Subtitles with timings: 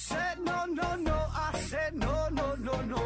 [0.00, 1.12] said no, no, no.
[1.12, 3.02] I said no, no, no, no.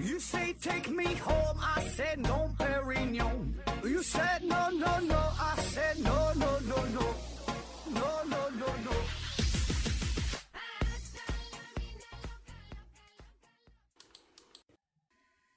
[0.00, 1.56] You say take me home.
[1.60, 3.54] I said no, Perignon.
[3.84, 5.20] You said no, no, no.
[5.38, 7.06] I said no, no, no, no.
[7.94, 8.92] No, no, no, no.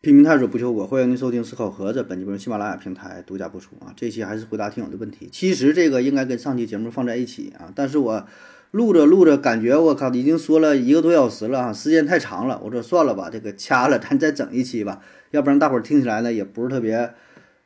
[0.02, 2.04] 拼命探索不求果，欢迎您收听思考盒子。
[2.04, 3.92] 本期由喜马拉雅平台独家播出啊。
[3.98, 5.28] 这期还是回答听友的问题。
[5.32, 8.28] 其实这个应该跟上期节目放在一起啊，但是我
[8.76, 12.60] 录着录着，感觉我靠，已经说了一个多小时了啊，时间太长了。
[12.62, 15.02] 我说算了吧，这个掐了，咱再整一期吧，
[15.32, 17.14] 要不然大伙儿听起来呢也不是特别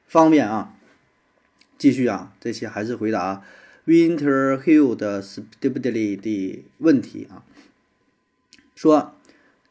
[0.06, 0.76] 方便啊。
[1.80, 3.42] 继续啊，这期还是回答
[3.88, 7.42] Winter Hill 的 Stability 的问题啊。
[8.76, 9.16] 说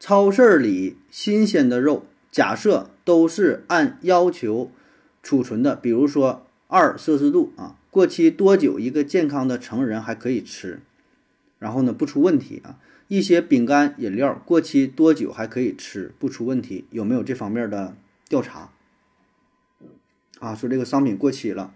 [0.01, 2.07] 超市里新鲜的肉。
[2.33, 4.73] 假设都是按要求
[5.23, 10.81] 储存的，比如说二摄氏度啊，过期多久一个健康的成人还可以吃？
[11.59, 12.79] 然后呢不出问题啊？
[13.09, 16.85] 一些饼干饮料过期多久还可以吃不出问题？
[16.91, 17.97] 有没有这方面的
[18.29, 18.71] 调查？
[20.41, 21.73] 啊，说这个商品过期了，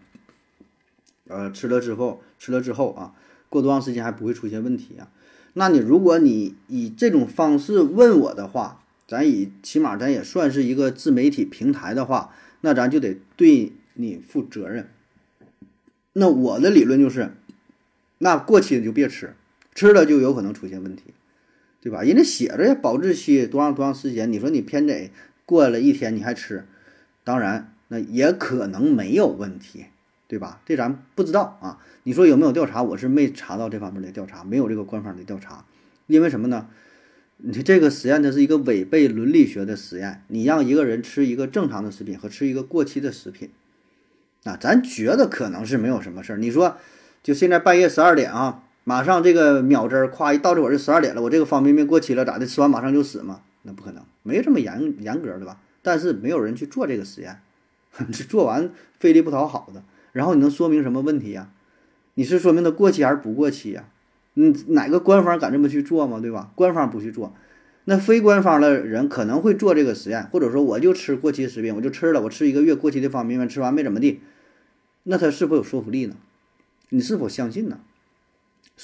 [1.27, 3.15] 呃，吃了之后吃了之后啊，
[3.49, 5.09] 过多长时间还不会出现问题啊？
[5.55, 14.89] 那你如果你以这种方式问我的话，咱以起码咱也算是一个自媒体平台的话，那咱就得对你负责任。
[16.13, 17.35] 那我的理论就是，
[18.19, 19.35] 那过期的就别吃，
[19.75, 21.15] 吃了就有可能出现问题，
[21.81, 22.03] 对吧？
[22.03, 25.11] 人家写着保质期多长多长时间，你说你偏得
[25.45, 26.67] 过了一天你还吃，
[27.25, 29.87] 当然那也可能没有问题，
[30.29, 30.61] 对吧？
[30.65, 31.79] 这咱不知道啊。
[32.05, 32.83] 你说有没有调查？
[32.83, 35.65] 我是没查到这方面的调查，没有这个官方的调查，
[36.07, 36.69] 因为什么呢？
[37.45, 40.23] 你这个实验它是一个违背伦理学的实验。
[40.29, 43.51] 你让一个人吃一个正常的食品和吃一个过期的食品，
[44.45, 46.37] 啊，咱觉得可能是没有什么事儿。
[46.37, 46.77] 你说，
[47.23, 52.47] 就现在半夜十二点啊，马上这个秒针儿夸一到这会儿就十二点了，我这个方便面过期了咋的？
[52.47, 53.41] 吃完马上就死吗？
[53.63, 55.59] 那不可能，没这么严严格的吧？
[55.83, 57.41] 但是没有人去做这个实验，
[58.13, 59.83] 这 做完费力不讨好的。
[60.13, 61.49] 然后你能说明什么问题呀？
[62.15, 63.85] 你是说明它过期还是不过期呀？
[64.35, 66.19] 嗯，哪个官方敢这么去做吗？
[66.21, 66.51] 对吧？
[66.55, 67.33] 官方不去做，
[67.85, 74.21] 那非官方的人可能会做这个实验，或者说我就吃过期食品，我就吃了，我吃一个月过期的方便面，吃完没怎么地，
[75.05, 76.17] 那他是否有说服力呢？
[76.89, 77.79] 你是否相信呢？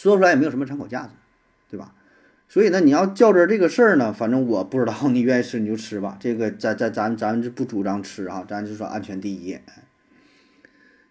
[0.00, 1.10] 说出来也没有什么参考价值，
[1.68, 1.92] 对吧？
[2.48, 6.16] 所以呢，你要较真这个事儿呢，反正我不知道，你愿意吃你就吃吧。
[6.20, 9.58] 这个咱咱咱咱就不主张吃啊，咱就说安全第一。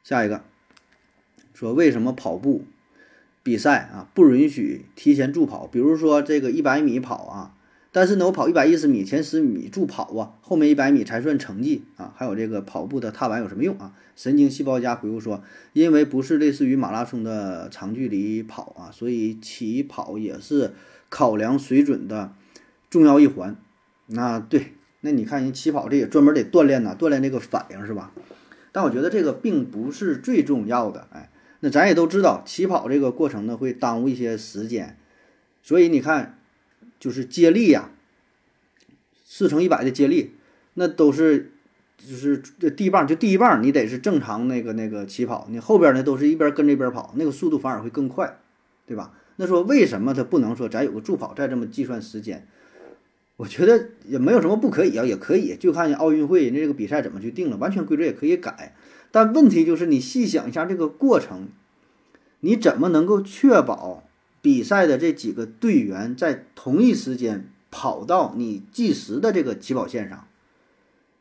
[0.06, 0.42] 下一个，
[1.54, 2.64] 说为什么跑步？
[3.44, 5.68] 比赛啊，不允许提前助跑。
[5.68, 7.57] 比如说这个一百米跑啊，
[7.98, 12.14] 但是呢，我跑一百一十米前十米助跑啊，后面一百米才算成绩啊。
[12.16, 13.92] 还有这个跑步的踏板有什么用啊？
[14.16, 15.42] 神经细胞家回复说，
[15.74, 20.74] 因为不是类似于马拉松的长距离跑啊，所以起跑也是
[21.10, 22.36] 考量水准的
[22.92, 23.56] 重要一环。
[24.06, 28.12] 那对，那你看人起跑这也专门得锻炼呐，锻炼这个反应是吧？
[28.72, 31.32] 但我觉得这个并不是最重要的，哎。
[31.62, 35.00] 那咱也都知道，起跑这个过程呢会耽误一些时间，
[35.64, 36.37] 所以你看，
[37.00, 37.92] 就是接力呀，
[39.24, 40.34] 四乘一百的接力，
[40.74, 41.52] 那都是
[41.98, 48.40] 就是这第一棒就第一棒，你得是正常那个那个起跑，你后边呢都是一边跟着一边跑，那个速度反而会更快，
[48.86, 49.14] 对吧？
[49.38, 52.48] 那说为什么他不能说咱有个助跑再这么计算时间？
[53.36, 58.76] 我觉得也没有什么不可以啊，也可以，就看你奥运会人家这个比赛怎么去定了，完全规则也可以改。
[59.12, 61.50] 但问题就是，你细想一下这个过程，
[62.40, 64.07] 你怎么能够确保
[64.48, 70.26] 比赛的这几个队员在同一时间跑到你计时的这个起跑线上？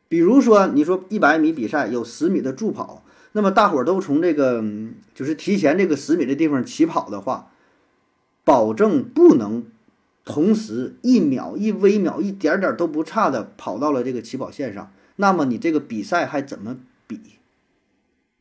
[0.06, 4.64] 比如说，你说一百米比赛有十米的助跑，那么大伙儿都从这个
[5.12, 7.50] 就是提前这个十米的地方起跑的话，
[8.44, 9.66] 保证不能
[10.24, 16.76] 同时一秒一微秒一点点都不差的跑到了这个起跑线上，那么你这个比赛还怎么
[17.08, 17.18] 比？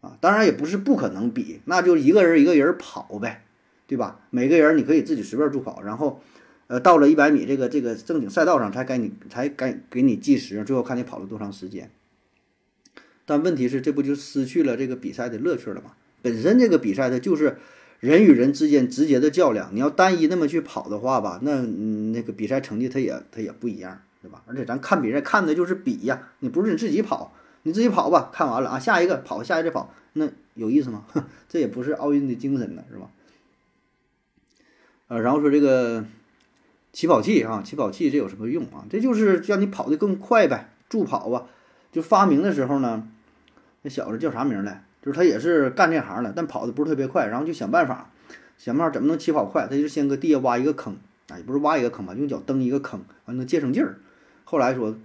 [0.01, 3.44] 啊，当然也不是不可能比，那就一个人一个人跑呗，
[3.87, 4.19] 对吧？
[4.29, 6.21] 每个人你可以自己随便助跑，然后，
[6.67, 11.91] 呃，到了一百米这个这个正经赛道上才该你才该给你计时，最后看你跑了多长时间。
[13.25, 15.93] 但问题是，这不就失去了这个比赛的乐趣了吗？
[16.21, 17.57] 本身这个比赛它就是
[17.99, 24.43] 人与人之间直接的较量，你要单一那么去跑的话吧，那那个比赛成绩它也它也不一样，对吧？
[24.47, 27.33] 而且咱看比赛看的就是比呀，你不是你自己跑。
[27.67, 31.03] 你自己跑吧，看完了啊，下一个跑，下一个跑，那有意思吗？
[31.49, 33.09] 这也不是奥运的精神呢，是吧？
[35.07, 36.05] 呃，然后说这个
[36.91, 38.85] 起跑器啊，起跑器这有什么用啊？
[38.89, 41.47] 这就是让你跑得更快呗，助跑啊。
[41.91, 43.07] 就发明的时候呢，
[43.83, 44.83] 那小子叫啥名来？
[45.01, 48.11] 就是他也是干这行的，但跑的不是特别快，然后就想办法，
[48.57, 49.67] 想办法怎么能起跑快？
[49.67, 50.97] 他就先搁地下挖一个坑，
[51.29, 53.99] 啊，也不是挖一个坑吧，用脚蹬一个坑，完能借上劲儿。
[54.43, 54.95] 后来说，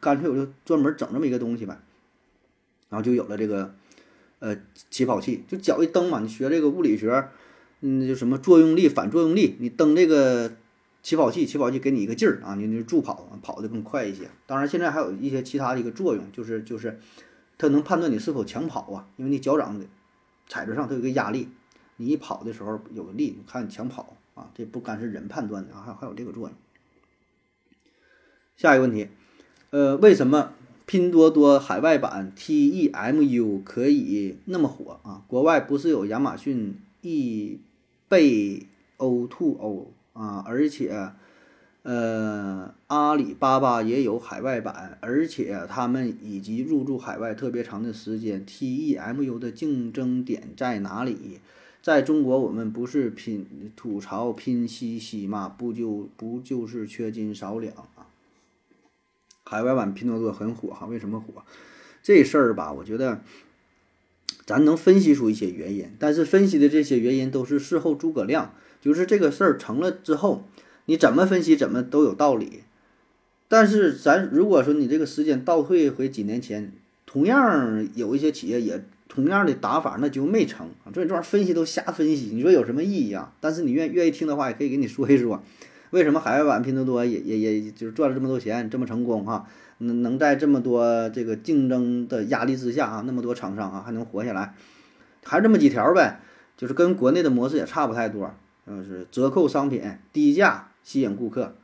[0.00, 1.78] 干脆我就专门整这么一个东西呗，
[2.88, 3.74] 然后就有了这个
[4.38, 4.56] 呃
[4.90, 7.28] 起跑器，就脚一蹬嘛，你学这个物理学，
[7.82, 10.52] 嗯，就什么作用力、反作用力，你蹬这个
[11.02, 14.30] 起跑器，起跑器给你一个劲儿啊，你就助跑，跑得更快一些。
[14.46, 17.00] 当然，现在还有一些其他的一个作用，就是就是
[17.58, 19.80] 它能判断你是否抢跑啊，因为你脚掌
[20.48, 21.48] 踩着上，它有个压力，
[21.96, 26.52] 你一跑的时候有个力，看抢跑啊，这不干是人判断的啊，还还有这个作用。
[28.56, 29.08] 下一个问题，
[29.70, 30.52] 呃，为什么
[30.86, 35.24] 拼多多海外版 TEMU 可以那么火啊？
[35.26, 37.58] 国外不是有亚马逊 E
[38.12, 38.66] 贝
[38.98, 41.10] O2O 啊，而且，
[41.82, 51.40] 呃，阿里巴巴也有海外版，而且他们以及入驻海外特别长的时间，TEMU 的竞争点在哪里？
[51.80, 55.48] 在中国，我们不是拼吐槽拼夕夕嘛？
[55.48, 58.12] 不就不就是缺斤少两啊？
[59.44, 61.42] 海外版拼多多很火哈，为什么火？
[62.02, 63.22] 这事儿吧，我觉得
[64.44, 70.48] 咱能分析出一些原因，但是分析的这些原因都是事后诸葛亮，就是这个事儿成了之后，
[70.86, 72.62] 你怎么分析怎么都有道理。
[73.48, 76.72] 但是咱如果说你这个时间倒退回几年前，
[77.06, 80.90] 同样有一些企业也同样的打法，那就没成啊。
[80.92, 83.32] 这这玩意儿分析都瞎分析，你说有什么意义啊？
[83.40, 85.42] 但是你愿愿意听的话，也可以给你说一说。
[85.92, 89.46] 为什么海外版拼多多也也也就是赚了这么多钱，这么成功哈？
[89.78, 94.54] 能能在这么多这个竞争的压力之下啊，那么多厂商啊还能活下来，
[95.24, 96.20] 还这么几条呗，
[96.56, 98.32] 就是跟国内的模式也差不太多，
[98.66, 101.54] 嗯，是折扣商品、低价吸引顾客，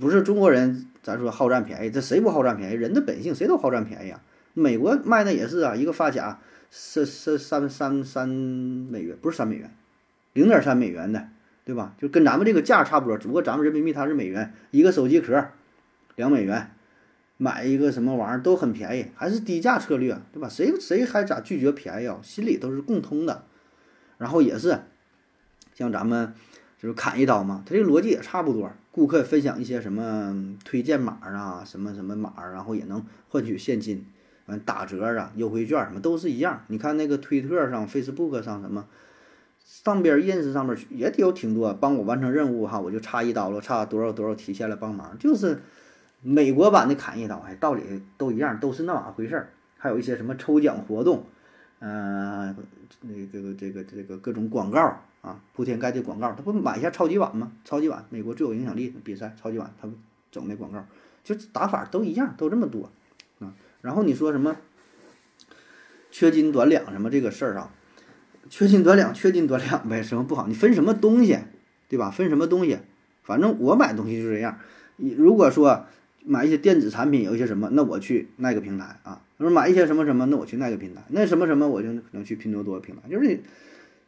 [0.00, 2.74] 不是中国人，咱说好占便宜，这谁不好占便宜？
[2.74, 4.20] 人的本性谁都好占便宜啊。
[4.54, 6.40] 美国卖的也是啊，一个发卡
[6.70, 9.70] 是是三三三美元，不是三美元，
[10.32, 11.28] 零点三美元的。
[11.66, 11.94] 对吧？
[11.98, 15.48] 就跟咱们这个价差不多，只不过咱们人民币它是美元，一个手机壳
[16.14, 16.70] 两美元，
[17.38, 20.48] 买一个什么玩意儿都很便宜，还是低价策略，对吧？
[20.48, 22.20] 谁谁还咋拒绝便宜啊？
[22.22, 23.42] 心里都是共通的。
[24.16, 24.78] 然后也是
[25.74, 26.32] 像咱们
[26.80, 28.70] 就是砍一刀嘛，它这个逻辑也差不多。
[28.92, 34.06] 顾客分享一些什么推荐码啊，什么什么码，然后也能换取现金，
[34.46, 36.62] 完打折啊，优惠券什么都是一样。
[36.68, 38.86] 你看那个推特上、Facebook 上什么。
[39.66, 45.60] 上边 ins 上面也得有挺多帮我完成任务哈，我就差一刀了，差多少多少提现来帮忙，就是
[46.22, 47.82] 美国版的砍一刀，哎，道理
[48.16, 49.50] 都一样，都是那么回事儿。
[49.76, 51.26] 还有一些什么抽奖活动，
[51.80, 52.56] 嗯，
[53.00, 54.80] 那这个这个这个各种广告
[55.20, 57.50] 啊，铺天盖地广告，他不买一下超级碗吗？
[57.64, 59.88] 超级碗，美国最有影响力的比赛，超级碗，他
[60.30, 60.86] 整那广告，
[61.24, 62.88] 就打法都一样，都这么多
[63.40, 63.52] 啊。
[63.80, 64.56] 然后你说什么
[66.12, 67.72] 缺斤短两什么这个事儿啊？
[68.48, 70.46] 缺斤短两，缺斤短两呗，什么不好？
[70.46, 71.38] 你分什么东西，
[71.88, 72.10] 对吧？
[72.10, 72.78] 分什么东西？
[73.22, 74.58] 反正我买东西就这样。
[74.96, 75.86] 你如果说
[76.24, 79.20] 买一些电子产品，有一些什么，那我去那个平台啊。
[79.38, 81.02] 说买一些什么什么，那我去那个平台。
[81.08, 83.02] 那什么什么，我就可能去拼多多平台。
[83.10, 83.40] 就是你，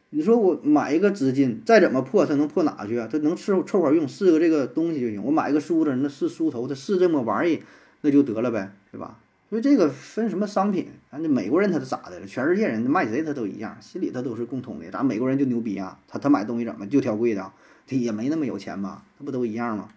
[0.09, 3.07] 你说我买一个纸巾，再怎么破，它能破哪去啊？
[3.11, 5.23] 它能凑凑合用，是个这个东西就行。
[5.23, 7.61] 我买一个梳子，那是梳头，它是这么玩意，
[8.01, 9.19] 那就得了呗，对吧？
[9.49, 10.89] 所以这个分什么商品？
[11.11, 12.25] 咱这美国人他是咋的了？
[12.27, 14.91] 全世界人卖谁他都一样，心里他都是共通的。
[14.91, 15.97] 咱美国人就牛逼啊！
[16.07, 17.51] 他他买东西怎么就挑贵的？
[17.87, 19.03] 他也没那么有钱吧？
[19.17, 19.89] 那不都一样吗？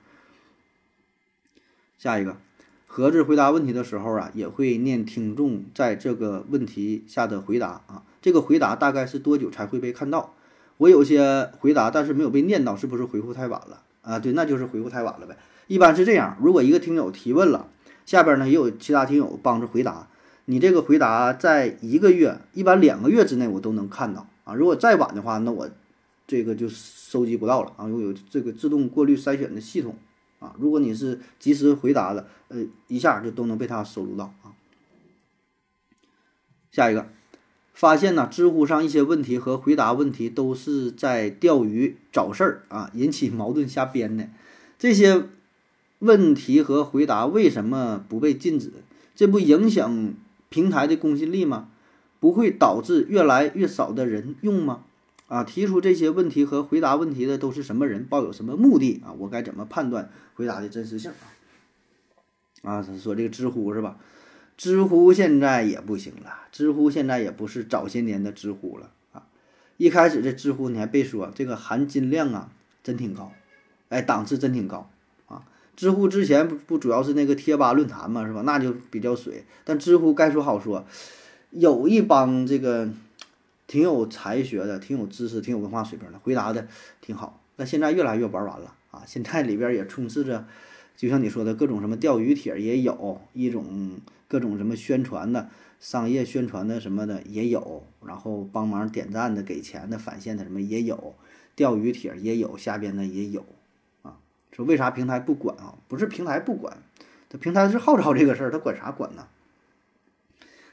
[1.98, 2.38] 下一个，
[2.86, 8.04] 盒子回答问题的时候啊，也会念听众在这个问题下的回答啊。
[8.22, 10.32] 这个回答大概是多久才会被看到？
[10.78, 14.18] 我有些回答，但是没有被念到，是不是回复太晚了啊？
[14.18, 15.36] 对，那就是回复太晚了呗。
[15.66, 17.68] 一般是这样，如果一个听友提问了。
[18.04, 20.08] 下边呢也有其他听友帮着回答，
[20.46, 24.54] 你这个回答在一个月，一般两个月之内我都能看到啊。
[24.54, 25.70] 如果再晚的话，那我
[26.26, 27.88] 这个就收集不到了啊。
[27.88, 29.96] 有有这个自动过滤筛选的系统
[30.40, 30.54] 啊。
[30.58, 34.52] 如果你是及时回答的，呃，一下就都能被他收录到啊。
[36.70, 37.06] 下一个，
[37.72, 44.28] 发现呢，知乎上一些问题和回答问题都是在钓鱼找事儿啊，引起矛盾瞎编的
[44.78, 45.28] 这些。
[46.02, 48.72] 问题和回答为什么不被禁止？
[49.14, 50.14] 这不影响
[50.48, 51.68] 平台的公信力吗？
[52.18, 54.82] 不会导致越来越少的人用吗？
[55.28, 58.04] 啊，提出这些问题和回答问题的都是什么人？
[58.04, 59.14] 抱有什么目的啊？
[59.16, 61.12] 我该怎么判断回答的真实性
[62.64, 62.74] 啊？
[62.74, 63.98] 啊，说这个知乎是吧？
[64.56, 69.26] 知乎现在也不行了，知乎现在也不是早些年的知乎了啊。
[69.76, 72.50] 一开始这知乎你还别说，这个含金量啊
[72.82, 73.32] 真挺高，
[73.88, 74.90] 哎，档次真挺高。
[75.74, 78.42] 知乎之前不不主要是那个贴吧论坛嘛，是吧？
[78.42, 79.44] 那就比较水。
[79.64, 80.84] 但知乎该说好说，
[81.50, 82.88] 有一帮这个
[83.66, 86.68] 挺有才学的、挺有知识、挺有文化水平的，回答的
[87.00, 87.40] 挺好。
[87.56, 90.46] 那现在越来越玩完了啊，现在里边也充斥着，
[90.96, 93.92] 就像你说的各种什么钓鱼帖也有一种
[94.28, 95.48] 各种什么宣传的
[95.80, 101.14] 商业宣传的什么的也有，然后帮忙点赞的、给钱的、返现的什么也有，
[101.56, 103.44] 钓鱼帖也有，下边的也有。
[104.52, 105.74] 说为啥平台不管啊？
[105.88, 106.76] 不是平台不管，
[107.28, 109.26] 这平台是号召这个事儿，他管啥管呢？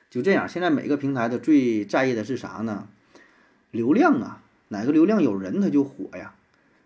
[0.09, 2.88] 就这样，现在每个平台的最在意的是啥呢？
[3.71, 6.33] 流量啊，哪个流量有人他就火呀。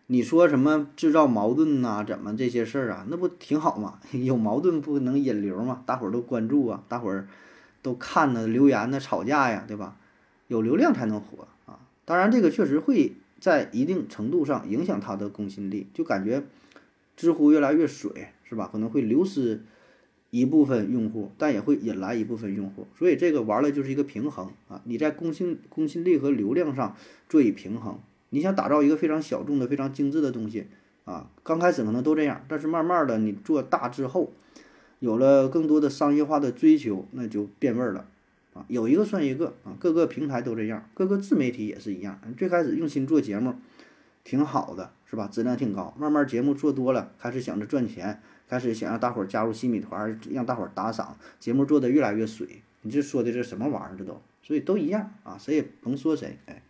[0.08, 2.04] 你说什么制造矛盾呐？
[2.06, 3.06] 怎么这些事儿啊？
[3.10, 4.00] 那不挺好吗？
[4.12, 5.82] 有矛盾不能引流吗？
[5.86, 7.28] 大伙儿都关注啊，大伙儿
[7.82, 9.96] 都看呢，留言呢，吵架呀，对吧？
[10.50, 11.80] 有流量才能火啊。
[12.04, 16.44] 当然，这个确实会在一定程度上影响它的公信力，就感觉
[17.16, 18.70] 知乎越来越水，是吧？
[18.72, 19.62] 可能会流失。
[20.36, 24.82] 一部分用户，但也会引来一部分用户，所以这个玩的就是一个平衡啊！
[24.86, 26.98] 你在公信公信力和流量上
[27.30, 28.00] 做以平衡。
[28.32, 30.66] 你想打造一个非常小众的、非常精致的东西
[31.06, 34.34] 啊，刚开始可能都这样，但是慢慢的你做大之后，
[34.98, 38.08] 有了更多的商业化的追求，那就变味儿了
[38.56, 38.66] 啊！
[38.70, 42.20] 有一个算一个啊，各个平台都这样，各个自媒体也是一样。
[42.36, 43.54] 最开始用心做节目，
[44.24, 45.30] 挺好的，是吧？
[45.32, 48.20] 质量挺高，慢慢节目做多了，开始想着赚钱。
[48.50, 52.64] 开始想让大伙儿加入新米团，让大伙儿打赏，节目做的越来越水。
[52.82, 53.96] 你这说的这什么玩意儿？
[53.96, 56.40] 这都，所以都一样啊，谁也甭说谁。
[56.48, 56.64] 哎，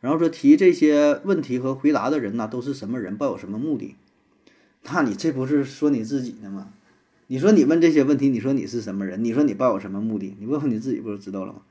[0.00, 3.16] 然后说提这些问题和回答的人呢，都是什么人？
[3.16, 3.96] 抱有什么目的？
[4.82, 6.72] 那你这不是说你自己呢吗？
[7.28, 9.24] 你说你问这些问题，你说你是什么人？
[9.24, 10.36] 你说你抱有什么目的？
[10.38, 11.62] 你问问你自己不就知道了吗？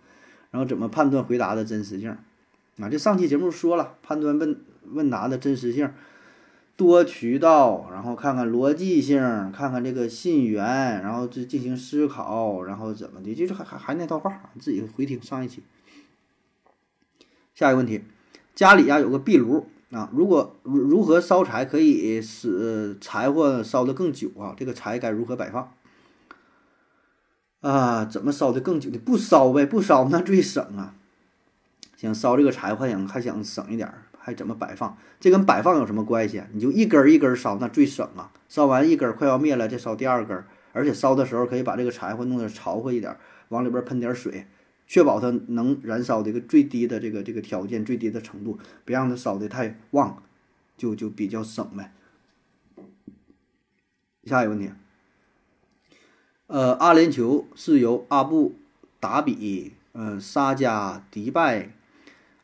[0.50, 2.09] 然后怎么判断回答的真实性？
[2.79, 4.59] 啊，这上期节目说了，判断问
[4.92, 5.92] 问答的真实性。
[6.77, 9.18] 多渠道，然后看看逻辑性，
[9.54, 15.63] 看看这个信源，然后这进行思考，然后怎么的，就是还还还那套话，自己回听上一期。
[17.54, 18.04] 下一个问题，
[18.54, 24.54] 家里呀有个壁炉啊，如果如如何烧柴可以使柴火烧的更久啊？
[24.58, 25.72] 这个柴该如何摆放？
[27.62, 29.00] 啊，怎么烧的更久的？
[29.00, 30.94] 不烧呗，不烧那最省啊。
[31.96, 34.04] 想烧这个柴火，想还想省一点儿。
[34.25, 34.98] 还怎么摆放？
[35.20, 36.41] 这跟摆放有什么关系？
[36.51, 38.32] 你就一根一根烧，那最省啊！
[38.50, 43.15] 烧完一根快要灭了，再烧第二根，而且烧的时候可以把这个柴火弄得潮和一点，
[43.50, 44.48] 往里边喷点水，
[44.88, 50.24] 确保它能燃烧的一个最低的这个这个条件，最低的程度，别让它烧的太旺，
[50.75, 51.94] 就就比较省呗。
[54.24, 54.72] 下一个问题，
[56.48, 58.55] 呃，阿联酋是由阿布
[59.00, 61.70] 达比、呃沙加、迪拜、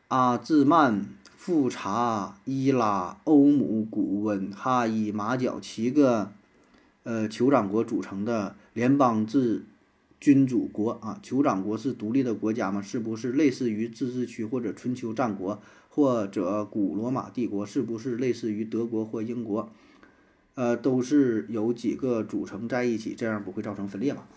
[0.06, 1.06] 阿兹曼。
[1.44, 6.30] 富查、伊拉、欧姆、古温、哈伊、马角七个
[7.02, 9.64] 呃酋长国组成的联邦制
[10.20, 12.80] 君主国啊，酋长国是独立的国家吗？
[12.80, 17.66] 是不是类似于自治区或者春秋战国或者古罗马帝国？
[17.66, 19.68] 是不是类似于德国或英国？
[20.54, 24.28] 呃，都是由几个组成在一起，这样不会造成分裂吧？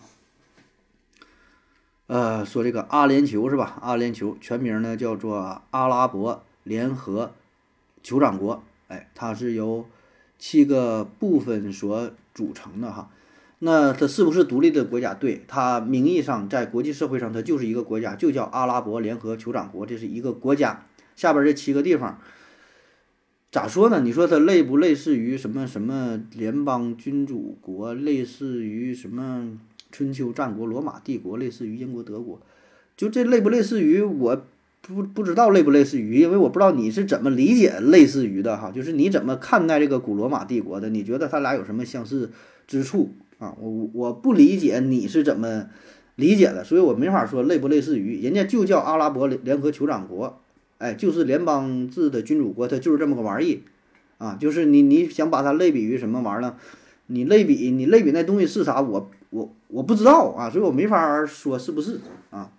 [2.08, 3.78] 呃，说这个阿联酋是吧？
[3.80, 6.42] 阿联酋全名呢叫做阿拉伯。
[6.66, 7.32] 联合
[8.02, 9.86] 酋长国，哎，它是由
[10.36, 13.08] 七个部分所组成的哈。
[13.60, 15.14] 那它是不是独立的国家？
[15.14, 20.84] 对，它名义上在国际社会上它就是一个国家，就叫阿拉伯联合酋长国，这是一个国家。
[21.14, 22.20] 下边这七个地方
[23.52, 24.00] 咋说呢？
[24.00, 27.94] 你说它类不类似于什么什么联邦君主国？
[27.94, 29.56] 类似于什么
[29.92, 31.36] 春秋战国、罗马帝国？
[31.36, 32.42] 类似于英国、德国？
[32.96, 34.44] 就这类不类似于我？
[34.86, 40.88] 不不知道类不类似于，因为我不知道你是怎么理解类似于的哈，就是你怎么看待这个古罗马帝国的？
[40.90, 42.30] 你觉得他俩有什么相似
[42.68, 43.52] 之处啊？
[43.60, 45.66] 我我不理解你是怎么
[46.14, 48.22] 理解的，所以我没法说类不类似于。
[48.22, 50.40] 人家就叫阿拉伯联联合酋长国，
[50.78, 53.62] 哎，就是联邦制的君主国，它就是这么个玩意
[54.18, 54.36] 啊。
[54.40, 56.54] 就是你你想把它类比于什么玩意儿呢？
[57.08, 58.80] 你类比你类比那东西是啥？
[58.80, 61.98] 我我我不知道啊，所以我没法说是不是
[62.30, 62.52] 啊。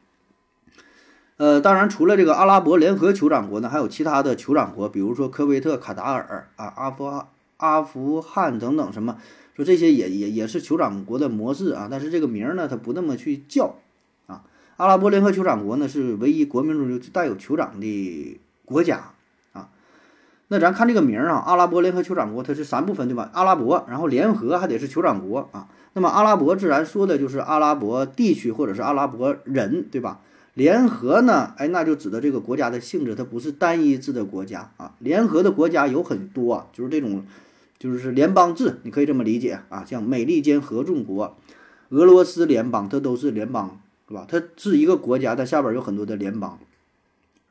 [1.38, 7.24] 呃，当然，除了这个阿拉伯联合酋长国呢，还有其他的酋长国，比如说科威特、卡达尔啊、阿富
[7.58, 9.17] 阿富汗等等，什么
[9.56, 11.88] 说这些也也也是酋长国的模式啊。
[11.91, 13.75] 但是这个名儿呢，它不那么去叫
[14.25, 14.41] 啊。
[14.77, 19.12] 阿拉伯联合酋长国呢，是唯一国名中就带有酋长的国家
[19.53, 19.70] 啊。
[20.48, 23.29] 那咱看这个名儿啊，阿拉伯联合酋长国它是三部分对吧？
[23.34, 25.67] 阿拉伯，然后联合还得是酋长国啊。
[25.94, 30.22] 那么阿拉伯自然说的就是阿拉伯地区或者是阿拉伯人对吧？
[30.58, 31.54] 联合呢？
[31.58, 34.96] 哎，那就指的这个国家的性质，它不是单一制的国家啊。
[34.98, 37.24] 联合的国家有很多啊，就是这种，
[37.78, 39.86] 就是联邦制，你可以这么理解啊。
[39.86, 41.38] 像美利坚合众国、
[41.90, 44.26] 俄罗斯联邦，它都是联邦，是吧？
[44.28, 46.58] 它是一个国家，它下边有很多的联邦。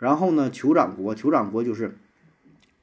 [0.00, 1.96] 然后呢，酋长国，酋长国就是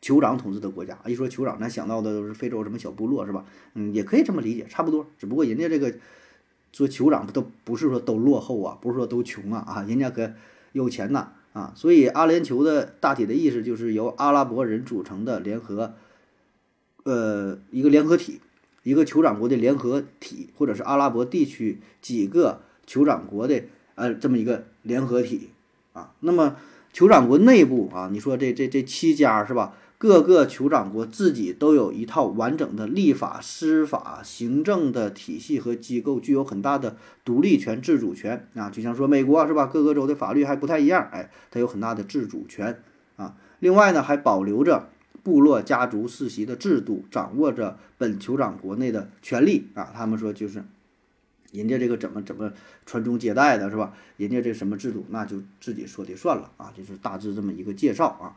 [0.02, 0.98] 酋长统治的国家。
[1.06, 3.44] 一说酋长，咱想到的都是非洲什么小部落是吧？
[3.74, 5.06] 嗯，也可以这么理解，差不多。
[5.20, 5.94] 只不过人家这个
[6.74, 10.34] 做酋长不都不是说都落后啊，不是说都穷啊啊，人家可
[10.74, 11.72] 有钱呐啊。
[11.74, 15.94] 所以阿联酋的大体的意思就是由阿拉伯人组成的联合，
[17.04, 18.42] 呃，一个联合体。
[18.86, 23.64] 一个酋长国的联合体，或者是阿拉伯地区几个酋长国的
[23.96, 25.52] 呃这么一个联合体
[25.94, 26.12] 啊。
[26.20, 26.58] 那么
[26.94, 29.78] 酋长国内部啊，你说这这这七家是吧？
[30.04, 38.70] 各个酋长国自己都有一套完整的立法、司法、行政的体系和机构，具有很大的独立权、自主权啊。
[38.70, 39.66] 就像说美国是吧？
[39.66, 42.84] 各个州的法律还不太一样，哎，它有很大的自主权
[43.16, 43.38] 啊。
[43.62, 44.90] 另外呢，还保留着。
[45.24, 49.90] 部落家族世袭的制度，掌握着本酋长国内的权利啊。
[49.96, 50.62] 他们说就是，
[51.54, 52.52] 人家这个怎么怎么
[52.86, 53.94] 传宗接代的是吧？
[54.18, 56.74] 人家这什么制度，那就自己说的算了啊。
[56.76, 58.36] 就是大致这么一个介绍啊。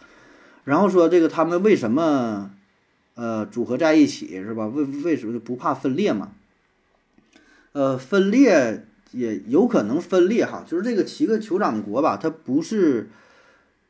[0.66, 2.50] 然后说这个他们为什么
[3.14, 4.66] 呃组合在一起是吧？
[4.66, 6.32] 为为什么不怕分裂嘛？
[7.72, 10.62] 呃，分裂也有可能分裂哈。
[10.68, 13.08] 就是这个七个酋长国吧，它不是。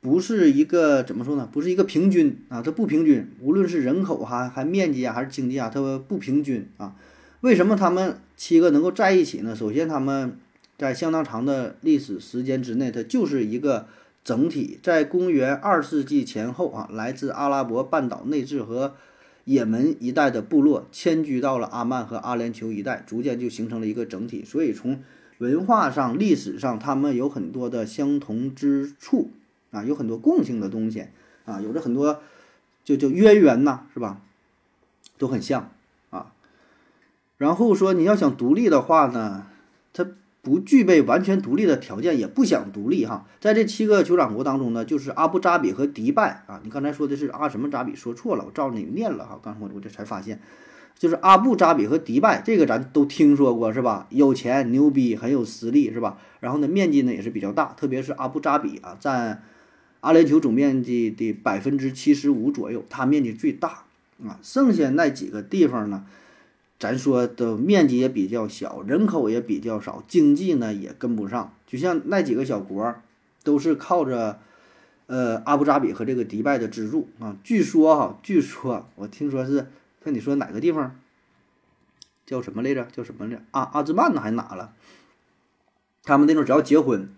[0.02, 1.48] 不是一个怎么说呢？
[1.50, 6.94] 不是一个平均啊，它不平均，无论是人口哈，还面积啊，还是经济啊，它不平均啊。
[7.40, 9.56] 为什么他们七个能够在一起呢？
[9.56, 10.38] 首先，他们
[10.78, 13.88] 在相当长的历史时间之内，它就是一个
[14.26, 14.80] 整体。
[14.82, 18.96] 在公元二世纪前后啊，来自阿拉伯半岛内治和
[19.44, 24.44] 也门一带的部落迁居到了阿曼和阿联酋一带，逐渐就形成了一个整体。
[24.44, 25.00] 所以，从
[25.38, 29.30] 文化上、历史上，他们有很多的相同之处。
[29.72, 31.06] 啊，有很多共性的东西
[31.44, 32.22] 啊，有着很多
[32.84, 34.22] 就就渊源呐，是吧？
[35.18, 35.70] 都很像
[36.10, 36.32] 啊。
[37.36, 39.48] 然后说你要想独立的话呢，
[39.92, 40.06] 它
[40.46, 43.26] 不具备完全独立的条件，也不想独立哈。
[43.40, 46.60] 在这七个酋长国当中呢，就是阿布扎比和迪拜啊。
[46.62, 49.40] 你刚才说的是阿什么扎比，说错了，我照着你念了哈。
[49.42, 50.40] 刚才我我这才发现，
[50.96, 54.06] 就是阿布扎比和迪拜，这个咱都听说过是吧？
[54.10, 56.16] 有钱牛逼，很有实力是吧？
[56.38, 59.42] 然后呢，面积呢也是比较大，特别是阿布扎比啊，占。
[60.02, 63.82] 阿联酋总面积的百分之七十五左右，它面积最大
[64.24, 64.38] 啊。
[64.40, 66.04] 剩下那几个地方呢，
[66.78, 71.54] 咱说的面积也比较小，人口也比较少，经济呢也跟不上。
[71.66, 72.94] 就像那几个小国，
[73.42, 74.38] 都是靠着
[75.06, 77.36] 呃阿布扎比和这个迪拜的资助啊。
[77.42, 79.66] 据说哈，据说我听说是，
[80.02, 80.98] 看你说哪个地方
[82.26, 82.84] 叫什么来着？
[82.92, 83.42] 叫什么来？
[83.52, 84.20] 阿阿兹曼呢？
[84.20, 84.72] 还哪了？
[86.02, 87.08] 他们那种只要结婚。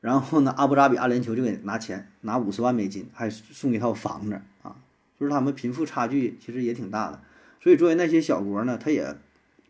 [0.00, 4.76] 然后呢，阿布扎比、阿联酋就给拿钱，拿五十万美金，还送一套房子啊！
[5.18, 7.20] 就是他们贫富差距其实也挺大的，
[7.66, 9.16] 所以作为那些小国呢，他也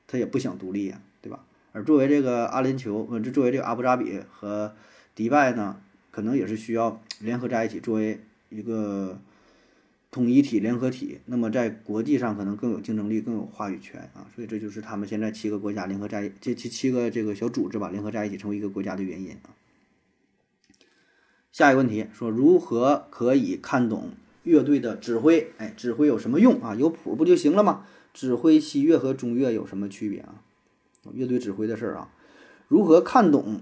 [0.06, 1.46] 他也不想独立呀，对吧？
[1.72, 4.74] 而作为这个阿联酋，呃，就作为这个阿布扎比和
[5.14, 5.80] 迪拜呢，
[6.10, 9.18] 可能也是需要联合在一起，作为一个
[10.10, 14.28] 统一体、联合体，那么在国际上可能更有竞争力、更有话语权啊！
[14.34, 19.56] 所以这就是他们现在七个国家联合在这七七个这个小组织吧，联合在一起成为一个国家的原因啊。
[21.50, 24.10] 下一个问题说如何可以看懂
[24.46, 25.52] 乐队的指挥？
[25.58, 26.74] 哎，指挥有什么用啊？
[26.74, 27.84] 有谱不就行了吗？
[28.14, 30.36] 指挥西乐和中乐有什么区别啊？
[31.12, 32.08] 乐队指挥的事儿啊，
[32.68, 33.60] 如何看懂？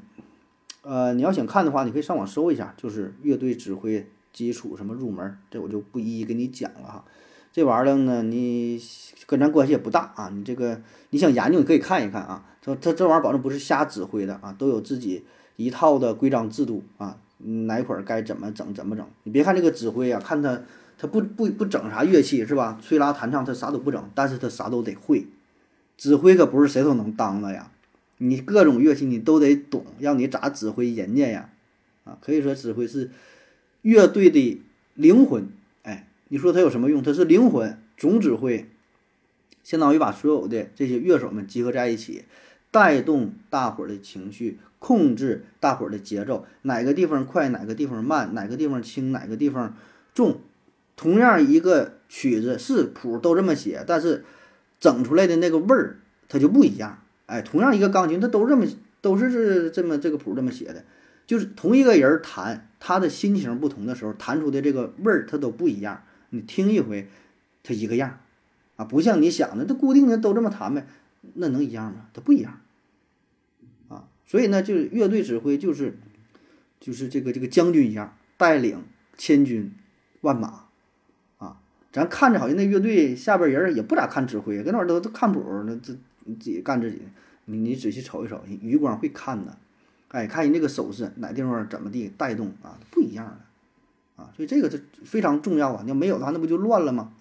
[0.82, 7.04] 呃，你要想看的话，你可以上网搜一下，就是乐队指挥基础什么入门，这我就不一一给你讲了哈。
[7.52, 8.80] 这玩意儿呢，你
[9.26, 10.28] 跟咱关系也不大啊。
[10.34, 12.44] 你这个你想研究，你可以看一看啊。
[12.60, 15.24] 这这这玩意儿保证不是瞎指挥的啊，都有自己
[15.56, 17.18] 一套的规章制度啊。
[17.66, 19.06] 哪会儿该怎么整怎么整？
[19.22, 20.62] 你别看这个指挥啊，看他
[20.96, 22.78] 他不不不整啥乐器是吧？
[22.82, 25.26] 吹拉弹唱他啥都不整，但是他啥都得会。
[25.96, 27.70] 指挥可不是谁都能当的呀，
[28.18, 31.50] 你各种乐器你都得懂，让你咋指挥人家呀？
[32.04, 33.10] 啊，可以说指挥是
[33.82, 34.60] 乐队的
[34.94, 35.48] 灵魂。
[35.82, 37.02] 哎，你说他有什么用？
[37.02, 38.68] 他是灵魂，总指挥，
[39.62, 42.24] 相当于把所有的这些乐手们集合在一起。
[42.74, 49.76] 带动大伙儿的情绪，控制大伙儿的节奏，哪个地方快，哪个地方慢，哪个地方轻，哪个地方
[50.12, 50.40] 重。
[50.96, 54.24] 同样一个曲子是谱都这么写，但是
[54.80, 56.98] 整出来的那个味儿它就不一样。
[57.26, 58.66] 哎，同样一个钢琴，它都这么
[59.00, 60.84] 都是这这么这个谱这么写的，
[61.28, 66.02] 就是同一个人弹，他的心情不同的时候，弹出的这个味儿它都不一样。
[66.30, 67.08] 你听一回，
[67.62, 68.18] 它一个样，
[68.74, 70.88] 啊，不像你想的，它固定的都这么弹呗，
[71.34, 72.08] 那能一样吗？
[72.12, 72.60] 它不一样。
[74.26, 75.96] 所以呢，就是乐队指挥就是，
[76.80, 78.82] 就是这个这个将军一样，带领
[79.16, 79.72] 千军
[80.22, 80.66] 万马，
[81.38, 81.58] 啊，
[81.92, 87.02] 咱看着好像那乐队下边人也不咋看指挥，跟那儿都都看谱，那自自己干自己。
[87.46, 89.54] 你你仔细瞅一瞅，余光会看的，
[90.08, 95.82] 哎，看人那个手势，哪地方怎么地带动啊，不一样的，啊，所以这个是非常重要啊！
[95.84, 97.12] 你要没有的话，那不就乱了吗？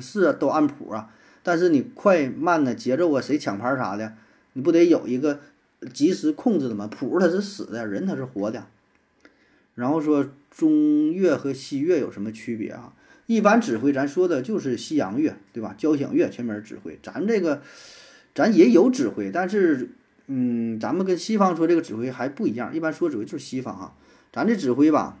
[0.00, 4.16] 是啊，都按谱啊，但是你快慢的节奏啊，谁抢牌啥的，
[4.54, 5.38] 你不得有一个
[5.92, 6.86] 及时控制的嘛？
[6.86, 8.66] 谱它是死的，人它是活的。
[9.74, 12.94] 然后说中乐和西乐有什么区别啊？
[13.26, 15.74] 一般指挥咱说的就是西洋乐，对吧？
[15.76, 17.62] 交响乐前面指挥，咱这个
[18.34, 19.90] 咱也有指挥，但是
[20.26, 22.74] 嗯，咱们跟西方说这个指挥还不一样。
[22.74, 23.94] 一般说指挥就是西方哈，
[24.32, 25.18] 咱这指挥吧。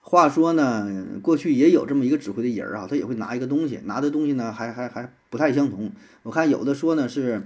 [0.00, 5.92] 话说呢，过去也有这么一个指挥的人啊，他也会拿一个东西，拿的东西呢还还还不太相同。
[6.24, 7.42] 我看有的说呢是，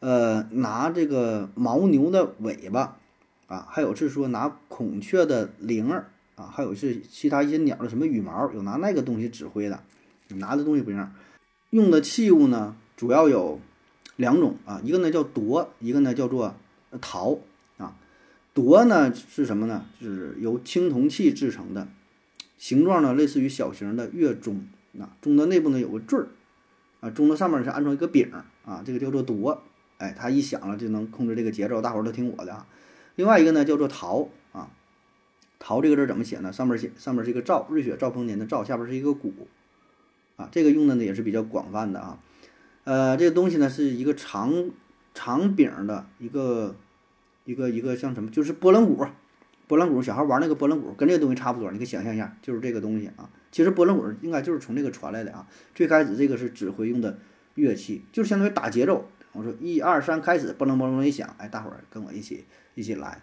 [0.00, 2.98] 呃，拿这个牦牛的尾巴，
[3.48, 9.82] 啊，还有是说拿孔雀的翎儿，啊，还有是其他一些鸟的什么羽毛，有拿那个东西指挥的，
[10.28, 11.12] 拿的东西不一样。
[11.70, 13.60] 用的器物呢主要有
[14.16, 16.54] 两种啊，一个呢叫铎，一个呢叫做
[17.00, 17.38] 陶
[17.76, 17.96] 啊。
[18.54, 19.84] 铎呢是什么呢？
[20.00, 21.88] 就是由青铜器制成的，
[22.56, 24.64] 形状呢类似于小型的乐钟
[24.98, 26.28] 啊，钟的内部呢有个坠儿
[27.00, 28.32] 啊，钟的上面是安装一个柄
[28.64, 29.62] 啊，这个叫做铎，
[29.98, 32.66] 哎，它一响了就能控制这个节奏，大伙儿都听我的啊。
[33.16, 34.70] 另外一个呢叫做陶啊，
[35.58, 36.52] 陶这个字怎么写呢？
[36.52, 39.32] 上面写上面是一个兆，瑞雪兆丰年的兆，下边是一个谷
[40.36, 42.18] 啊，这个用的呢也是比较广泛的啊。
[42.84, 44.70] 呃，这个东西呢是一个长
[45.14, 46.74] 长柄的一个。
[47.44, 49.06] 一个一个像什么，就是拨浪鼓，
[49.66, 51.72] 拨浪鼓，小孩玩那个拨浪鼓，跟这个东西差不多。
[51.72, 53.30] 你可以想象一下，就是这个东西啊。
[53.50, 55.46] 其实拨浪鼓应该就是从这个传来的啊。
[55.74, 57.18] 最开始这个是指挥用的
[57.54, 59.08] 乐器，就是相当于打节奏。
[59.38, 63.22] 我说一二三，开始，嘣楞嘣楞一响，哎，大伙儿跟我一起一起来，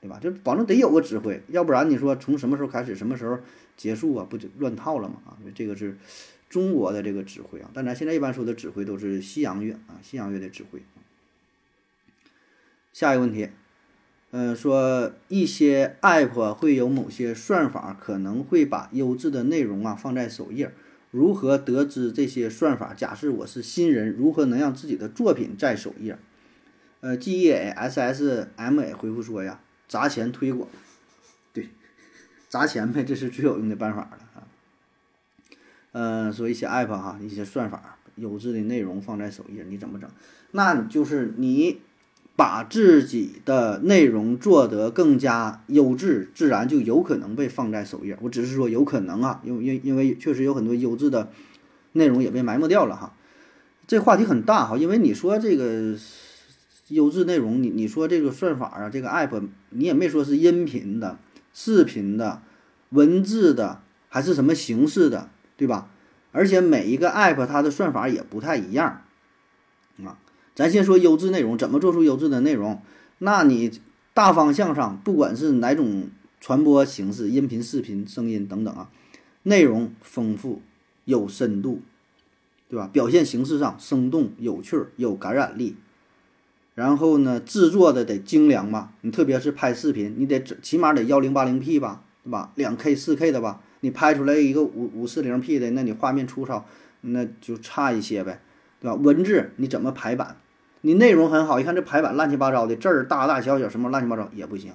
[0.00, 0.18] 对吧？
[0.18, 3.38] 就保证得有个指挥，要不然你说从什么时候开始，什么时候
[3.76, 4.26] 结束啊？
[4.28, 5.16] 不就乱套了吗？
[5.26, 5.98] 啊，这个是
[6.48, 7.70] 中国的这个指挥啊。
[7.74, 10.82] 但咱现在一般说的指挥都是西洋乐啊，西洋乐的指挥。
[12.94, 13.50] 下一个问题。
[14.32, 20.72] 嗯，说一些 app 会有某些算法，可能会把优质的内容啊放在首页。
[21.10, 22.94] 如何得知这些算法？
[22.94, 26.18] 假设我是新人，如何能让自己的作品在首页？
[27.00, 30.68] 呃，G E A S S M A 回复说呀，砸钱推广，
[31.52, 31.70] 对，
[32.48, 34.46] 砸钱呗，这是最有用的办法了啊。
[35.92, 40.08] 嗯，说一些 app 哈，一些算法，优质的内容放在首页，你怎么整？
[40.52, 41.80] 那就是你。
[42.40, 48.16] 把自己的内容做得更加优质，自然就有可能被放在首页。
[48.22, 51.30] 我只是说有可能啊，因为因因为确实有很多优质的
[51.92, 53.12] 内容也被埋没掉了哈。
[53.86, 55.94] 这话题很大哈，因为你说这个
[56.88, 61.18] 优质内容，你你说这个算法啊，这个 app 你也没说是音频的、
[61.52, 62.40] 视频的、
[62.88, 65.90] 文字的还是什么形式的，对吧？
[66.32, 69.02] 而且每一个 app 它的算法也不太一样
[70.02, 70.16] 啊。
[70.60, 72.82] 咱先说优质内容，怎么做出优质的内容？
[73.16, 73.80] 那你
[74.12, 78.90] 大方向上，不管是哪种传播形式，音频、视频、声音等等啊，
[79.44, 80.60] 内容丰富
[81.06, 81.80] 有深度，
[82.68, 82.90] 对吧？
[82.92, 85.76] 表现形式上生动有趣有感染力。
[86.74, 88.92] 然后呢，制作的得精良吧？
[89.00, 92.52] 你特别是拍视频，你得起码得幺零八零 P 吧，对吧？
[92.56, 93.62] 两 K、四 K 的吧？
[93.80, 96.66] 你拍出来一个五五四零 P 的，那你画面粗糙，
[97.00, 98.42] 那就差一些呗，
[98.78, 98.94] 对吧？
[98.94, 100.36] 文字你怎么排版？
[100.82, 104.72] 你内容很好，一看这排版乱七八糟的字儿大大小小什么乱七八糟也不行，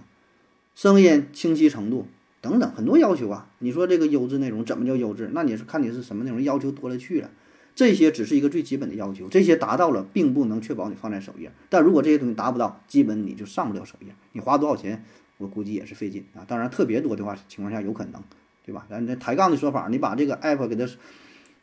[0.75, 2.07] 声音清晰程度
[2.41, 3.47] 等等很多要求啊。
[3.57, 5.31] 你说这个优质内容怎么叫优质？
[5.33, 7.31] 那你是看你是什么内容，要求多了去了。
[7.73, 11.51] 这些只是一个最基本的要求，这些达到了，并不能确保你放在首页。
[11.69, 14.13] 但如果这些东西达不到，基本你就上不了首页。
[14.33, 15.03] 你花多少钱，
[15.39, 16.45] 我估计也是费劲啊。
[16.47, 18.21] 当然特别多的话情况下有可能，
[18.63, 18.85] 对吧？
[18.89, 20.87] 咱这抬杠的说法，你把这个 app 给它。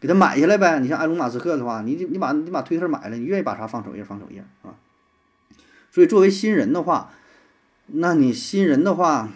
[0.02, 0.80] 给他买下来呗！
[0.80, 4.74] 你像埃隆·马斯克的话，你你把你把推特买了，你愿意把啥放首页放首页啊？
[5.92, 7.12] 所以作为新人的话，
[7.86, 9.28] 那你新人的话，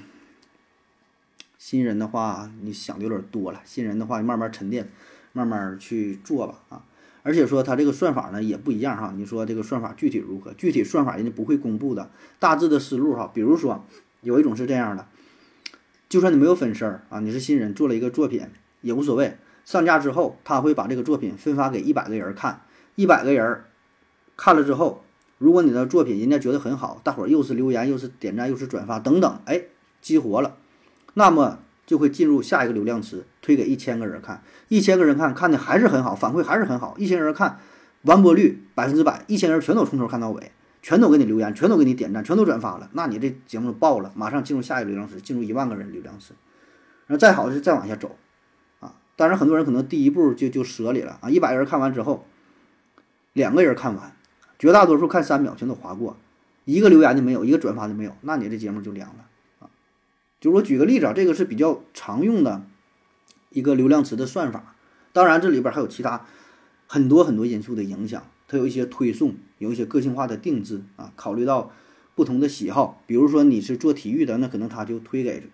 [1.57, 3.61] 新人的话，你想的有点多了。
[3.64, 4.90] 新人的话，慢慢沉淀，
[5.33, 6.83] 慢慢去做吧啊！
[7.22, 9.12] 而且说他这个算法呢也不一样哈。
[9.16, 10.52] 你说这个算法具体如何？
[10.55, 13.31] 具体算法人家不会公布的，大致的思路哈。
[13.33, 13.85] 比如说
[14.22, 15.07] 有一种是这样的，
[16.09, 18.48] 就算你没有粉丝儿啊，你是新人做了一个作品
[18.81, 19.37] 也无所谓。
[19.66, 22.62] 上架之后，他会把这个作品分发给一百个人看，
[22.94, 23.64] 一百个人
[24.37, 25.05] 看了之后，
[25.38, 29.62] 如果你的作品人家觉得很好，大伙儿又是留言又是点赞又是转发等等，哎，
[30.00, 30.57] 激活了，
[31.14, 37.59] 那么就会进入下一个流量池，推给一千个人看，一千个人看看的还是很好，反馈还是很好，一千人看，
[38.02, 46.35] 完播率百分之百，一千人全都从头看到尾，全都给你留言，全都给你点赞，全都转发了，那你这节目爆了，马上进入下一个流量池，进入一万个人流量池，
[47.09, 48.16] 然后再好是再往下走。
[49.16, 51.31] 当然，很多人可能第一步就就折里了啊！
[51.31, 52.26] 一百个人看完之后，
[53.33, 54.14] 两个人看完，
[54.59, 56.18] 绝大多数看三秒全都划过，
[56.66, 59.24] 一个留言的没有，一个转发的没有，那你这节目就凉了
[59.61, 59.70] 啊！
[60.38, 62.66] 就是我举个例子啊，这个是比较常用的
[63.48, 64.74] 一个流量词的算法。
[65.14, 66.26] 当然，这里边还有其他
[66.87, 71.72] 很多很多因素的影响，它有一些推送，有一些个性化的定制啊，考虑到
[72.14, 73.02] 不同的喜好。
[73.07, 75.48] 比如说你是做体育的，那可能他就推给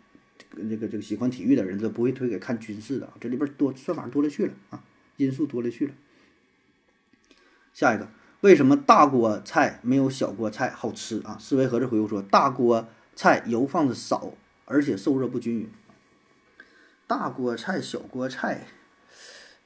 [0.57, 3.09] 这个这个喜欢体育的人，他不会推给看军事的。
[3.21, 4.83] 这里边多算法多了去了啊，
[5.17, 5.95] 因素多了去了。
[7.73, 8.09] 下一个，
[8.43, 11.39] 为什么大锅菜没有小锅菜好吃啊？
[11.41, 14.35] 思维盒子回复说，大锅菜油放的少，
[14.67, 15.69] 而且受热不均匀。
[17.07, 18.67] 大锅菜、小锅菜，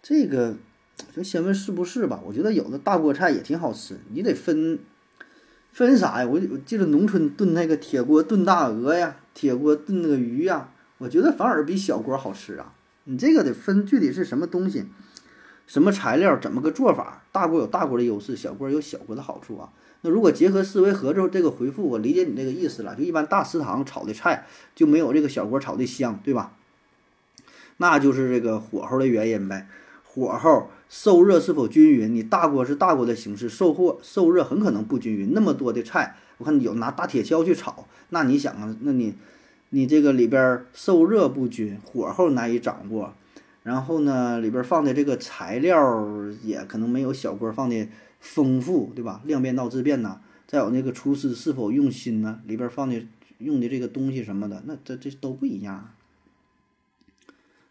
[0.02, 0.56] 这个
[1.12, 2.20] 就先问是不是吧？
[2.26, 4.78] 我觉得有的大锅菜也挺好吃，你得分
[5.72, 6.26] 分啥呀？
[6.26, 12.72] 我我记得农村炖那个铁锅炖大鹅呀，铁锅炖那个鱼呀，我觉得反而比小锅好吃啊。
[13.04, 14.86] 你这个得分具体是什么东西。
[15.66, 17.24] 什么材料，怎么个做法？
[17.32, 19.68] 大锅有大锅的优势，小锅有小锅的好处啊。
[20.02, 22.94] 那如果结合思维盒子这个回复，我理解你这个意思了。
[22.94, 26.52] 就一般大食堂炒的菜就没有这个小锅炒的香，对吧？
[27.78, 29.66] 那就是这个火候的原因呗。
[30.04, 32.14] 火候受热是否均匀？
[32.14, 35.32] 你大锅是大锅的形式，受火受热很可能不均匀。
[35.34, 39.16] 那么多的菜，我看有拿大铁锹去炒，那你想啊，那你
[39.70, 43.14] 你这个里边受热不均，火候难以掌握。
[43.62, 46.06] 然后呢，里边放的这个材料
[46.44, 47.88] 也可能没有小锅放的
[48.20, 49.20] 丰富，对吧？
[49.24, 52.40] 量变到质变呐，再有那个厨师是否用心呢？
[52.46, 53.04] 里边放的
[53.38, 55.90] 用的这个东西什么的，那这这都不一样。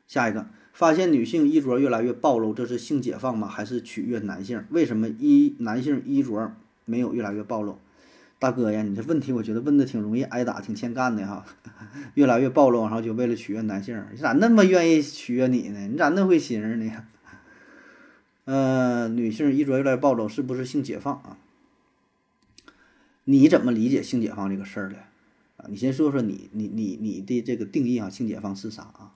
[0.06, 3.48] 下一个，发现女性衣着越来越暴露，这是性解放吗？
[3.48, 4.66] 还是取悦男性？
[4.72, 6.54] 为什么衣男性衣着
[6.84, 7.80] 没有越来越暴露？
[8.38, 11.46] 大哥呀，你这问题我觉得问的挺容易挨打，挺欠干的哈。
[12.16, 15.88] 越来越暴露，然后就为了取悦男性，你咋那么愿意取悦你呢？
[15.88, 17.04] 你咋那会心呢？
[18.46, 21.38] 呃，女性衣着越来越暴露，是不是性解放啊？
[23.24, 24.98] 你怎么理解性解放这个事儿的？
[25.58, 29.14] 啊，你先说说你你你你的这个定义啊，性解放是啥啊？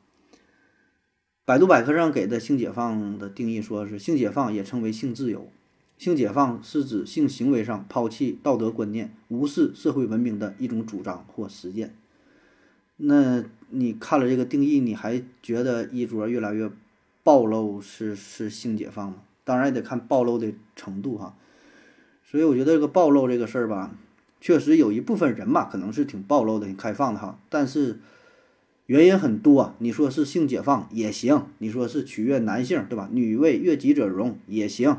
[1.46, 5.52] 百度百科上给的性解放的定义说是性解放也称为性自由。
[6.00, 11.94] 性解放是指性行为上抛弃道德观念、无视社会文明的一种主张或实践。
[12.96, 16.72] 那你看了这个定义，你还觉得衣着越来越
[17.22, 19.18] 暴露是是性解放吗？
[19.44, 21.36] 当然也得看暴露的程度哈。
[22.24, 23.94] 所以我觉得这个暴露这个事儿吧，
[24.40, 27.38] 确实有一部分人吧，可能是挺暴露的、挺开放的哈。
[27.50, 28.00] 但是
[28.86, 33.10] 原因很多，你说是性解放也行，你说是取悦男性，对吧？
[33.12, 34.96] 女为悦己者容也行。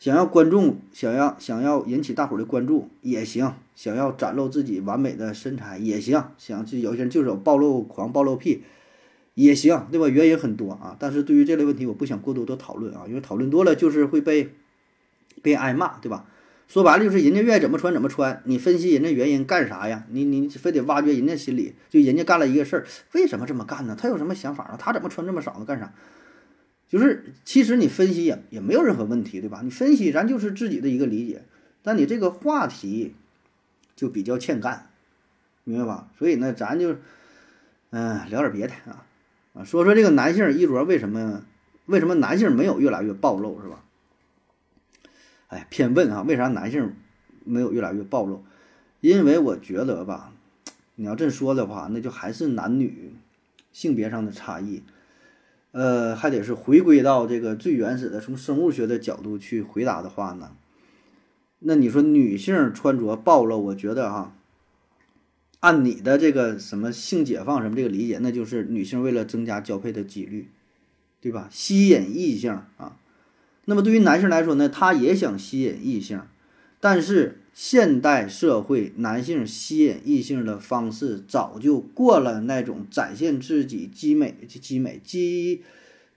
[0.00, 8.62] 想要观众，想要想要引起大伙的关注也行，想要展露自己完美的身材也行，想就有些人就是有暴露狂、暴露癖
[9.34, 10.08] 也行，对吧？
[10.08, 14.54] 原因很多啊，但是对于这类问题，我不想过多的讨论啊，因为讨论多了就是会被
[15.42, 16.24] 被挨骂，对吧？
[16.66, 20.06] 说白了就是人家愿意怎么穿怎么穿，你分析人家原因干啥呀？
[20.08, 23.94] 你你非得挖掘人家心理，就人家干了一个事儿，为什么这么干呢？
[24.00, 24.76] 他有什么想法呢？
[24.78, 25.66] 他怎么穿这么少呢？
[25.66, 25.92] 干啥？
[26.90, 29.60] 就是，其实你分析也也没有任何问题，对吧？
[29.62, 31.44] 你分析，咱就是自己的一个理解，
[31.84, 33.14] 但你这个话题
[33.94, 34.90] 就比较欠干，
[35.62, 36.08] 明白吧？
[36.18, 36.96] 所以呢，咱就
[37.90, 39.06] 嗯聊点别的啊
[39.54, 41.44] 啊，说说这个男性衣着为什么
[41.86, 43.84] 为什么男性没有越来越暴露，是吧？
[45.46, 46.92] 哎，偏问啊，为啥男性
[47.44, 48.44] 没有越来越暴露？
[49.00, 50.32] 因为我觉得吧，
[50.96, 53.14] 你要这说的话，那就还是男女
[53.72, 54.82] 性别上的差异。
[55.72, 60.52] 呃，还得是回归到这个最原始的，从生物学的角度去回答的话呢，
[61.60, 64.34] 那你说女性穿着暴露，我觉得哈，
[65.60, 70.48] 按你的这个什么性解放什么这个理解，那就是女性为了增加交配的几率，
[71.20, 71.48] 对吧？
[71.50, 72.96] 吸引异性啊。
[73.64, 76.22] 那么对于男性来说呢，他也想吸引异性，
[76.80, 77.39] 但是。
[77.62, 85.60] 现代社会男性吸引异性的方式早就过了那种展现自己肌美、肌美、肌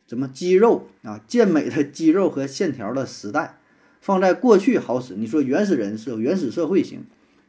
[0.08, 3.58] 怎么肌肉啊健美的肌肉和线条的时代。
[4.00, 7.04] 放在过去好使，你说原始人是原始社会行，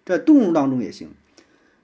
[0.04, 1.10] 在动物当中也行。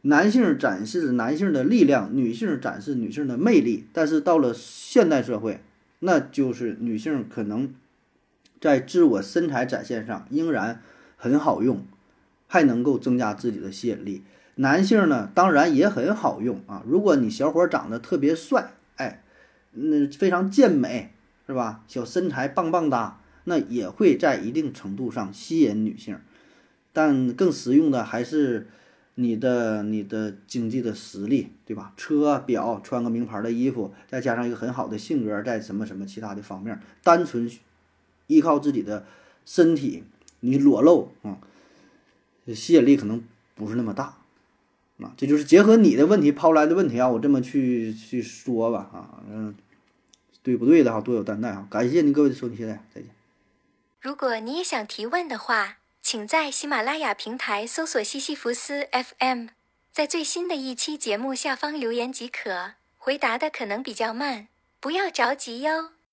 [0.02, 3.84] 男性展示男性的力量，女性展示女性的魅力。
[3.92, 5.60] 但是到了现代社会，
[6.00, 7.72] 那就是女性可能
[8.60, 10.82] 在自我身材展现上仍然。
[11.22, 11.84] 很好用，
[12.52, 14.24] 还能够增加自己的吸引力。
[14.56, 16.82] 男性呢，当然也很好用啊。
[16.84, 19.22] 如果你小伙长得特别帅，哎，
[19.70, 21.12] 那非常健美，
[21.46, 21.84] 是吧？
[21.86, 26.18] 小身材棒棒哒，那也会在一定程度上吸引女性。
[26.92, 28.66] 但更实用的还是
[29.14, 31.92] 你的你的经济的实力，对吧？
[31.96, 37.48] 车表，穿个名牌的衣服，再加上一个很好的性格，在什么什么其他的方面，单纯
[38.26, 39.06] 依靠自己的
[39.46, 40.02] 身体。
[40.42, 41.36] 你裸露啊，
[42.46, 43.22] 吸引力可能
[43.54, 44.16] 不是那么大，
[45.00, 49.54] 啊，这就是结合你的问题抛来的问题啊，我这么去去说吧啊，嗯，
[50.42, 53.10] 对不对的哈，多有担待啊，感谢您各位的收听，谢谢，再见。
[54.00, 59.48] 如果你也想提问的话，请在喜马拉雅平台搜索西西弗斯 FM，
[59.92, 62.72] 在最新的一期节目下方留言即可。
[62.96, 64.48] 回答的可能比较慢，
[64.78, 65.90] 不要着急哟。